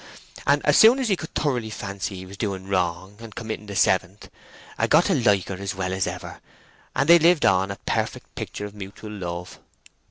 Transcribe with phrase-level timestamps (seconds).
[0.47, 3.75] And as soon as he could thoroughly fancy he was doing wrong and committing the
[3.75, 4.31] seventh,
[4.79, 6.39] 'a got to like her as well as ever,
[6.95, 9.59] and they lived on a perfect picture of mutel love."